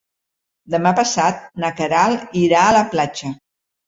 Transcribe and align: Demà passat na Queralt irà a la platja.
Demà 0.75 0.93
passat 0.99 1.43
na 1.63 1.69
Queralt 1.81 2.33
irà 2.45 2.63
a 2.63 2.73
la 2.77 2.81
platja. 2.95 3.31